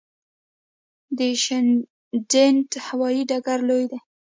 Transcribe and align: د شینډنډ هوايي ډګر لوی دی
د 1.17 1.19
شینډنډ 1.43 2.67
هوايي 2.85 3.21
ډګر 3.29 3.59
لوی 3.69 3.83
دی 3.91 3.99